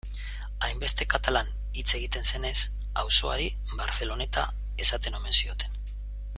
[0.67, 1.51] Hainbeste katalan
[1.81, 2.55] hitz egiten zenez,
[3.03, 3.47] auzoari
[3.83, 4.47] Barceloneta
[4.87, 5.81] esaten omen zioten.